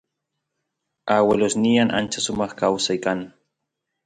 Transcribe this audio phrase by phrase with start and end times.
[1.15, 3.19] aguelosnyan ancha sumaq kawsay kan